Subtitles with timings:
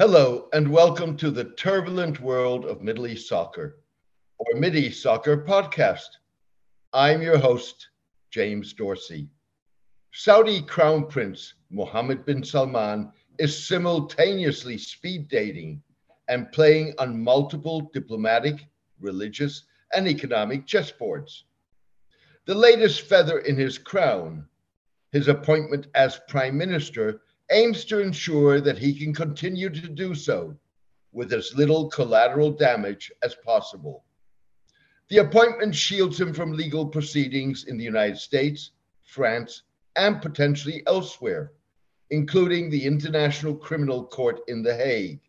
[0.00, 3.82] Hello, and welcome to the turbulent world of Middle East soccer,
[4.38, 6.08] or Mideast Soccer podcast.
[6.94, 7.90] I'm your host,
[8.30, 9.28] James Dorsey.
[10.14, 15.82] Saudi Crown Prince Mohammed bin Salman is simultaneously speed dating
[16.28, 18.68] and playing on multiple diplomatic,
[19.00, 21.42] religious, and economic chessboards.
[22.46, 24.48] The latest feather in his crown,
[25.12, 27.20] his appointment as prime minister,
[27.50, 30.56] aims to ensure that he can continue to do so
[31.12, 34.04] with as little collateral damage as possible.
[35.08, 38.70] The appointment shields him from legal proceedings in the United States,
[39.02, 39.62] France,
[39.96, 41.52] and potentially elsewhere,
[42.10, 45.20] including the International Criminal Court in The Hague,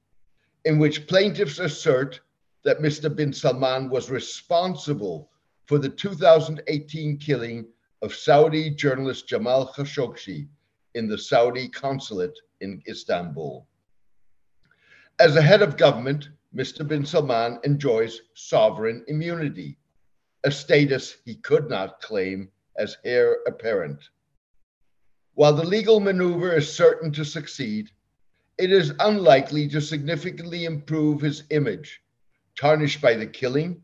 [0.65, 2.21] in which plaintiffs assert
[2.63, 3.13] that Mr.
[3.13, 5.31] bin Salman was responsible
[5.65, 7.65] for the 2018 killing
[8.03, 10.47] of Saudi journalist Jamal Khashoggi
[10.93, 13.65] in the Saudi consulate in Istanbul.
[15.19, 16.85] As a head of government, Mr.
[16.85, 19.77] bin Salman enjoys sovereign immunity,
[20.43, 24.09] a status he could not claim as heir apparent.
[25.35, 27.89] While the legal maneuver is certain to succeed,
[28.57, 32.01] it is unlikely to significantly improve his image,
[32.57, 33.81] tarnished by the killing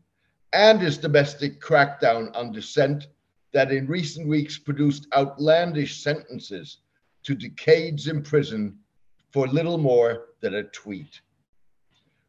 [0.52, 3.06] and his domestic crackdown on dissent
[3.52, 6.78] that in recent weeks produced outlandish sentences
[7.28, 8.74] to decades in prison
[9.32, 11.20] for little more than a tweet.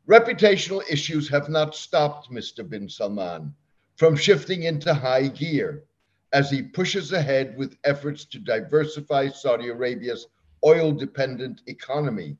[0.09, 2.67] Reputational issues have not stopped Mr.
[2.69, 3.55] bin Salman
[3.95, 5.85] from shifting into high gear
[6.33, 10.27] as he pushes ahead with efforts to diversify Saudi Arabia's
[10.65, 12.35] oil dependent economy,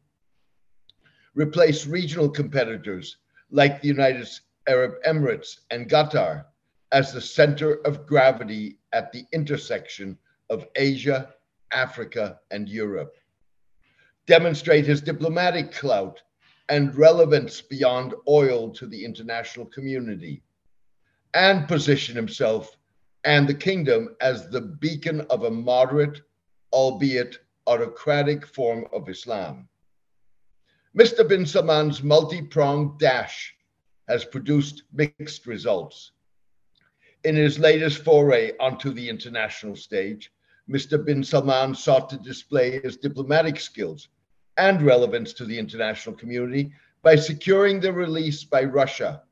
[1.35, 3.19] replace regional competitors
[3.52, 4.27] like the United
[4.67, 6.43] Arab Emirates and Qatar
[6.91, 10.17] as the center of gravity at the intersection
[10.49, 11.33] of Asia
[11.71, 13.15] Africa, and Europe.
[14.25, 16.21] Demonstrate his diplomatic clout
[16.69, 20.43] and relevance beyond oil to the international community,
[21.33, 22.77] and position himself
[23.23, 26.21] and the kingdom as the beacon of a moderate,
[26.71, 29.67] albeit autocratic form of Islam.
[30.97, 31.27] Mr.
[31.27, 33.55] bin Salman's multi pronged dash
[34.08, 36.11] has produced mixed results.
[37.23, 40.31] In his latest foray onto the international stage,
[40.69, 41.03] Mr.
[41.03, 44.09] bin Salman sought to display his diplomatic skills
[44.57, 46.71] and relevance to the international community
[47.02, 49.23] by securing the release by Russia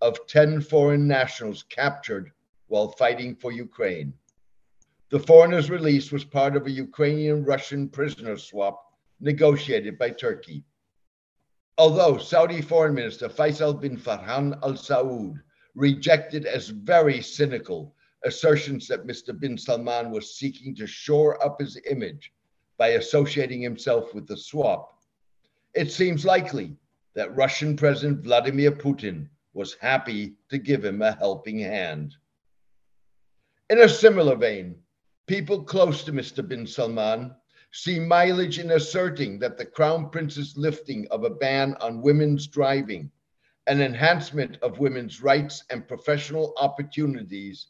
[0.00, 2.32] of 10 foreign nationals captured
[2.68, 4.14] while fighting for Ukraine.
[5.10, 8.82] The foreigners' release was part of a Ukrainian Russian prisoner swap
[9.20, 10.64] negotiated by Turkey.
[11.76, 15.34] Although Saudi Foreign Minister Faisal bin Farhan al Saud
[15.74, 17.94] rejected as very cynical
[18.24, 19.38] assertions that Mr.
[19.38, 22.32] bin Salman was seeking to shore up his image
[22.76, 24.98] by associating himself with the swap,
[25.74, 26.76] it seems likely
[27.14, 32.14] that Russian President Vladimir Putin was happy to give him a helping hand.
[33.70, 34.76] In a similar vein,
[35.26, 36.46] people close to Mr.
[36.46, 37.34] bin Salman
[37.72, 43.10] see mileage in asserting that the Crown Prince's lifting of a ban on women's driving,
[43.66, 47.66] an enhancement of women's rights and professional opportunities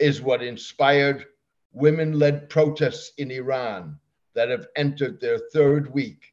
[0.00, 1.26] is what inspired
[1.72, 3.98] women led protests in Iran
[4.34, 6.32] that have entered their third week,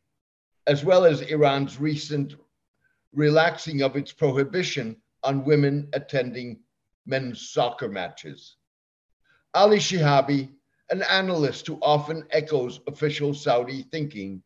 [0.66, 2.36] as well as Iran's recent
[3.14, 6.60] relaxing of its prohibition on women attending
[7.06, 8.56] men's soccer matches.
[9.54, 10.50] Ali Shihabi,
[10.90, 14.42] an analyst who often echoes official Saudi thinking,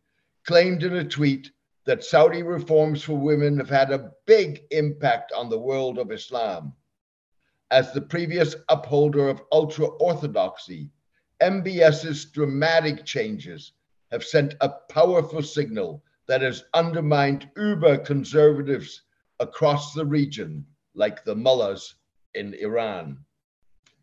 [0.45, 1.51] claimed in a tweet
[1.85, 6.73] that Saudi reforms for women have had a big impact on the world of Islam
[7.71, 10.91] as the previous upholder of ultra orthodoxy,
[11.41, 13.71] MBS's dramatic changes
[14.11, 19.03] have sent a powerful signal that has undermined uber conservatives
[19.39, 20.65] across the region,
[20.95, 21.95] like the mullahs
[22.35, 23.17] in Iran.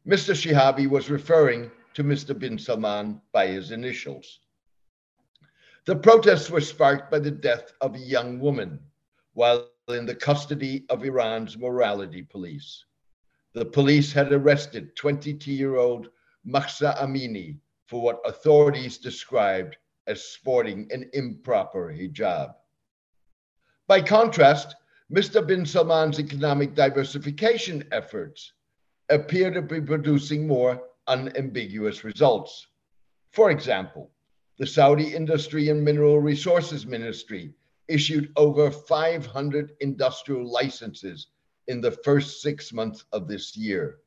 [0.06, 0.34] Mr.
[0.34, 2.36] Shihabi was referring to Mr.
[2.36, 4.40] bin Salman by his initials.
[5.84, 8.80] The protests were sparked by the death of a young woman
[9.34, 12.84] while in the custody of Iran's morality police
[13.54, 16.08] the police had arrested 22 year old
[16.44, 22.54] Mahsa Amini for what authorities described as sporting an improper hijab.
[23.86, 24.74] By contrast,
[25.10, 25.46] Mr.
[25.46, 28.52] bin Salman's economic diversification efforts
[29.08, 32.66] appear to be producing more unambiguous results.
[33.30, 34.10] For example,
[34.58, 37.54] the Saudi Industry and Mineral Resources Ministry
[37.88, 41.28] issued over 500 industrial licenses
[41.68, 43.98] in the first six months of this year,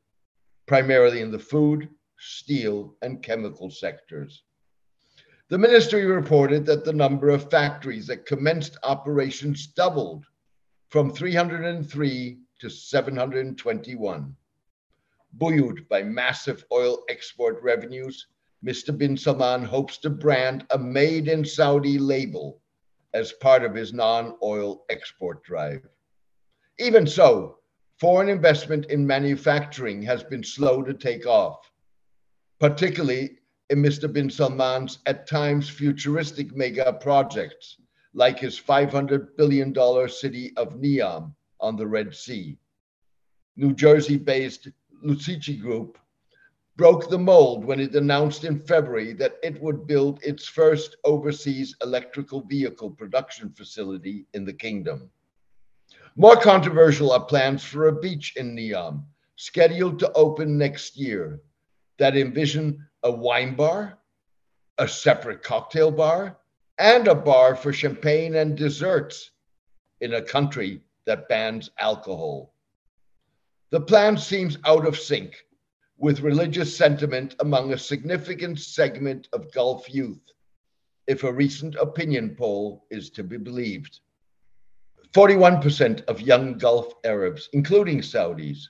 [0.66, 1.88] primarily in the food,
[2.20, 4.44] steel, and chemical sectors.
[5.50, 10.26] The ministry reported that the number of factories that commenced operations doubled
[10.90, 14.36] from 303 to 721.
[15.34, 18.28] Buoyed by massive oil export revenues,
[18.64, 18.96] Mr.
[18.98, 22.62] bin Salman hopes to brand a made in Saudi label
[23.14, 25.88] as part of his non oil export drive.
[26.82, 27.60] Even so,
[28.00, 31.72] foreign investment in manufacturing has been slow to take off,
[32.60, 33.38] particularly
[33.70, 34.12] in Mr.
[34.12, 37.78] bin Salman's at times futuristic mega projects,
[38.16, 39.76] like his $500 billion
[40.10, 42.58] city of Neom on the Red Sea.
[43.56, 44.68] New Jersey based
[45.04, 46.00] Lucid Group
[46.78, 51.76] broke the mold when it announced in February that it would build its first overseas
[51.84, 55.12] electrical vehicle production facility in the kingdom.
[56.18, 59.06] More controversial are plans for a beach in Neom, um,
[59.38, 61.40] scheduled to open next year,
[62.00, 63.98] that envision a wine bar,
[64.78, 66.38] a separate cocktail bar,
[66.78, 69.32] and a bar for champagne and desserts
[70.02, 72.54] in a country that bans alcohol.
[73.70, 75.46] The plan seems out of sync
[75.98, 80.34] with religious sentiment among a significant segment of Gulf youth,
[81.08, 84.02] if a recent opinion poll is to be believed.
[85.14, 88.70] 41% of young Gulf Arabs, including Saudis,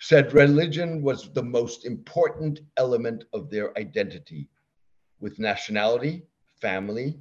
[0.00, 4.48] said religion was the most important element of their identity,
[5.20, 6.26] with nationality,
[6.60, 7.16] family,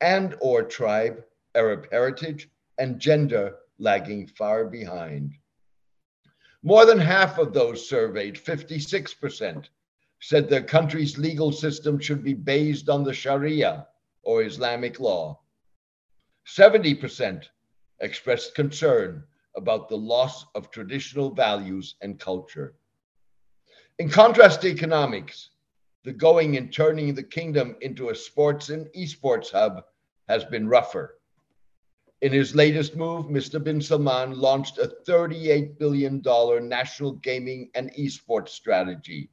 [0.00, 1.22] and or tribe,
[1.54, 2.48] Arab heritage,
[2.78, 5.34] and gender lagging far behind.
[6.62, 9.66] More than half of those surveyed, 56%,
[10.20, 13.86] said their country's legal system should be based on the Sharia
[14.22, 15.38] or Islamic law.
[16.46, 17.44] 70%
[18.00, 19.24] expressed concern
[19.56, 22.74] about the loss of traditional values and culture.
[23.98, 25.50] In contrast to economics,
[26.04, 29.84] the going and turning the kingdom into a sports and esports hub
[30.28, 31.18] has been rougher.
[32.22, 33.62] In his latest move, Mr.
[33.62, 36.22] bin Salman launched a $38 billion
[36.68, 39.30] national gaming and esports strategy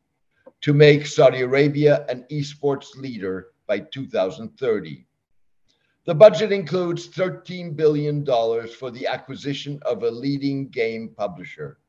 [0.62, 5.06] to make Saudi Arabia an esports leader by 2030.
[6.06, 11.80] The budget includes $13 billion for the acquisition of a leading game publisher.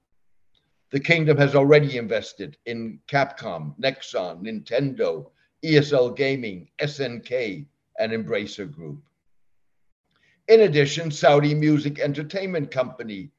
[0.91, 5.33] The kingdom has already invested in Capcom, Nexon, Nintendo,
[5.65, 7.67] ESL Gaming, SNK,
[7.99, 9.03] and Embracer Group.
[10.47, 13.33] In addition, Saudi music entertainment company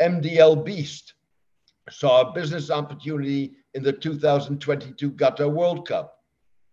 [0.00, 1.14] MDL Beast
[1.90, 6.19] saw a business opportunity in the 2022 Qatar World Cup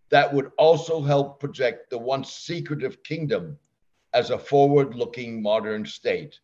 [0.09, 3.57] that would also help project the once secretive kingdom
[4.13, 6.39] as a forward looking modern state.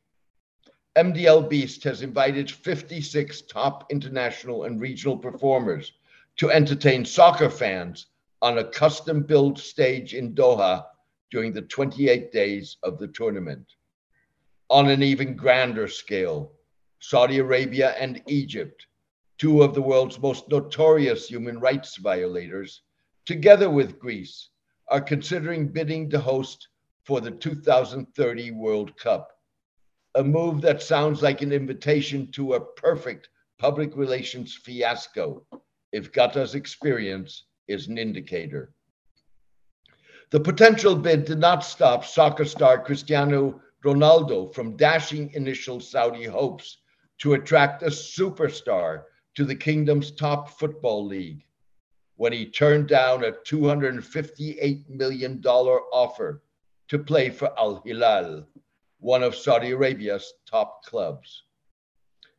[0.96, 5.94] MDL Beast has invited 56 top international and regional performers
[6.38, 8.08] to entertain soccer fans
[8.42, 10.86] on a custom built stage in Doha
[11.32, 13.66] during the 28 days of the tournament.
[14.70, 16.52] On an even grander scale,
[17.00, 18.86] Saudi Arabia and Egypt,
[19.38, 22.82] two of the world's most notorious human rights violators,
[23.26, 24.50] together with Greece,
[24.90, 26.68] are considering bidding to host
[27.06, 29.32] for the 2030 World Cup.
[30.16, 35.46] A move that sounds like an invitation to a perfect public relations fiasco,
[35.92, 38.74] if Qatar's experience is an indicator.
[40.32, 46.78] The potential bid did not stop soccer star Cristiano Ronaldo from dashing initial Saudi hopes
[47.20, 49.04] to attract a superstar
[49.36, 51.46] to the kingdom's top football league
[52.16, 56.44] when he turned down a $258 million offer
[56.88, 58.46] to play for Al Hilal,
[59.00, 61.44] one of Saudi Arabia's top clubs.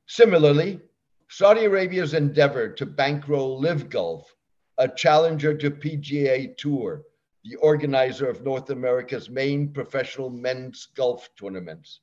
[0.06, 0.80] Similarly,
[1.28, 4.34] Saudi Arabia's endeavor to bankroll LIV Golf,
[4.78, 7.02] a challenger to PGA Tour,
[7.44, 12.00] the organizer of North America's main professional men's golf tournaments,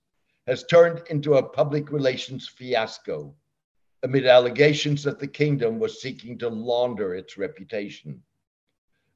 [0.48, 3.34] has turned into a public relations fiasco
[4.04, 8.22] amid allegations that the kingdom was seeking to launder its reputation.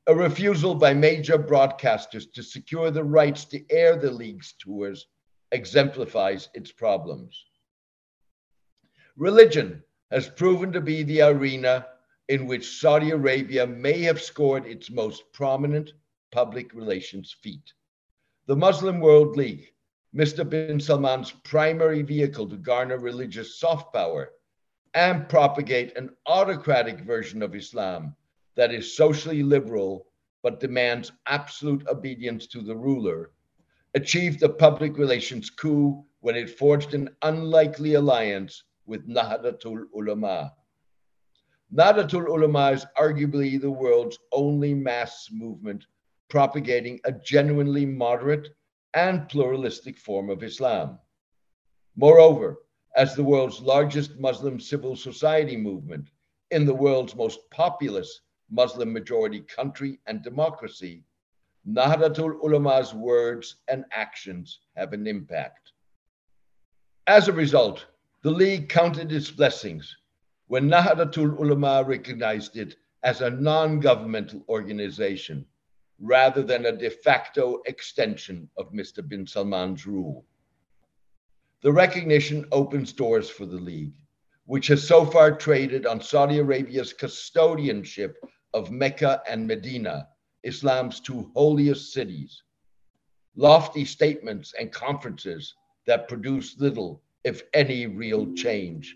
[0.08, 5.08] A refusal by major broadcasters to secure the rights to air the league's tours
[5.51, 7.46] exemplifies its problems.
[9.18, 11.88] Religion has proven to be the arena
[12.27, 15.94] in which Saudi Arabia may have scored its most prominent
[16.32, 17.74] public relations feat.
[18.46, 19.74] The Muslim World League,
[20.15, 20.48] Mr.
[20.48, 24.32] bin Salman's primary vehicle to garner religious soft power
[24.96, 28.16] and propagate an autocratic version of Islam
[28.56, 30.08] that is socially liberal
[30.42, 33.32] but demands absolute obedience to the ruler,
[33.94, 40.54] achieved a public relations coup when it forged an unlikely alliance with Nahdlatul Ulama.
[41.74, 45.86] Nahdlatul Ulama is arguably the world's only mass movement
[46.30, 48.50] propagating a genuinely moderate
[48.94, 51.00] and pluralistic form of Islam.
[51.96, 52.58] Moreover,
[52.96, 56.10] as the world's largest Muslim civil society movement
[56.52, 61.04] in the world's most populous Muslim majority country and democracy,
[61.68, 65.72] Nahdlatul Ulama's words and actions have an impact.
[67.08, 67.86] As a result,
[68.22, 69.98] the League counted its blessings
[70.48, 75.46] when Nahdlatul Ulama recognized it as a non governmental organization
[76.00, 79.08] rather than a de facto extension of Mr.
[79.08, 80.25] bin Salman's rule.
[81.66, 83.96] The recognition opens doors for the League,
[84.46, 88.14] which has so far traded on Saudi Arabia's custodianship
[88.54, 90.08] of Mecca and Medina,
[90.44, 92.44] Islam's two holiest cities.
[93.36, 95.56] Lofty statements and conferences
[95.88, 98.96] that produce little, if any, real change.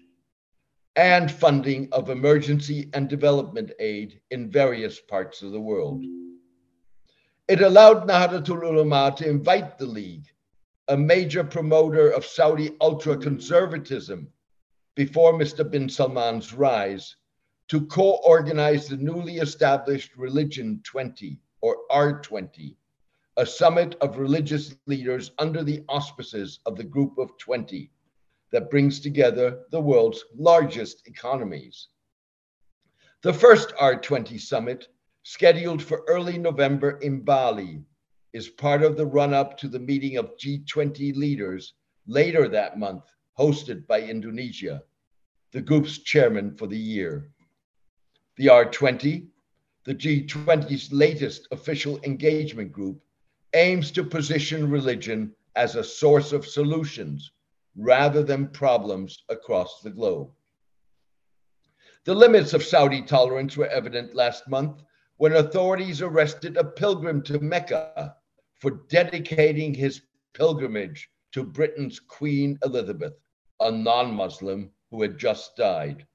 [0.96, 6.06] And funding of emergency and development aid in various parts of the world.
[7.48, 10.28] It allowed Nahdlatul Ulama to invite the League,
[10.90, 14.28] a major promoter of Saudi ultra conservatism
[14.96, 15.70] before Mr.
[15.70, 17.16] bin Salman's rise,
[17.68, 22.76] to co organize the newly established Religion 20 or R20,
[23.38, 27.92] a summit of religious leaders under the auspices of the Group of 20
[28.52, 31.90] that brings together the world's largest economies.
[33.22, 34.88] The first R20 summit
[35.22, 37.84] scheduled for early November in Bali,
[38.34, 41.74] is part of the run up to the meeting of G20 leaders
[42.06, 43.04] later that month,
[43.38, 44.84] hosted by Indonesia,
[45.52, 47.32] the group's chairman for the year.
[48.38, 49.28] The R20,
[49.86, 53.02] the G20's latest official engagement group,
[53.54, 57.32] aims to position religion as a source of solutions
[57.76, 60.30] rather than problems across the globe.
[62.06, 64.84] The limits of Saudi tolerance were evident last month
[65.18, 68.16] when authorities arrested a pilgrim to Mecca
[68.60, 70.02] for dedicating his
[70.34, 73.14] pilgrimage to Britain's Queen Elizabeth,
[73.60, 76.06] a non Muslim who had just died.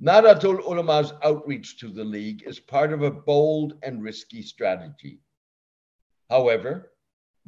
[0.00, 5.18] Nahdlatul Ulama's outreach to the League is part of a bold and risky strategy.
[6.30, 6.92] However,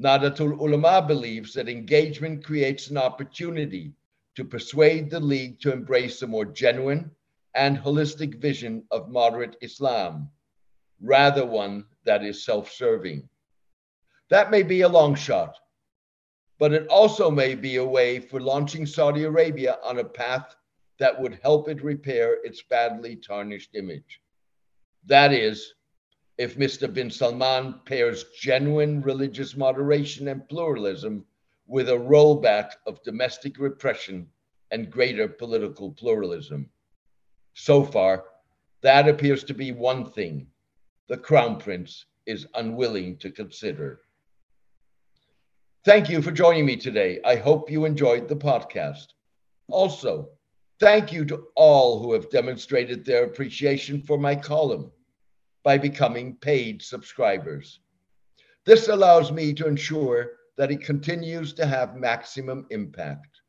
[0.00, 3.93] Nahdlatul Ulama believes that engagement creates an opportunity
[4.35, 7.11] to persuade the League to embrace a more genuine
[7.55, 10.31] and holistic vision of moderate Islam,
[11.00, 13.29] rather one that is self serving.
[14.30, 15.56] That may be a long shot,
[16.58, 20.54] but it also may be a way for launching Saudi Arabia on a path
[21.00, 24.22] that would help it repair its badly tarnished image.
[25.04, 25.75] That is,
[26.38, 26.92] if Mr.
[26.92, 31.26] bin Salman pairs genuine religious moderation and pluralism
[31.66, 34.28] with a rollback of domestic repression
[34.70, 36.70] and greater political pluralism.
[37.54, 38.25] So far,
[38.82, 40.46] that appears to be one thing
[41.08, 44.00] the Crown Prince is unwilling to consider.
[45.82, 47.20] Thank you for joining me today.
[47.25, 49.14] I hope you enjoyed the podcast.
[49.68, 50.28] Also,
[50.78, 54.92] thank you to all who have demonstrated their appreciation for my column
[55.64, 57.80] by becoming paid subscribers.
[58.66, 63.40] This allows me to ensure that it continues to have maximum impact.